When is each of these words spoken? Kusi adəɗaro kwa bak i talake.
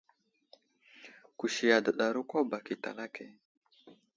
Kusi 1.37 1.63
adəɗaro 1.77 2.21
kwa 2.29 2.41
bak 2.51 2.65
i 2.73 2.75
talake. 2.83 3.25